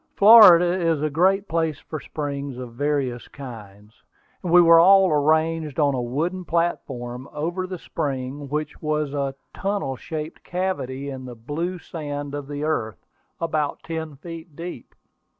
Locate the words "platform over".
6.43-7.67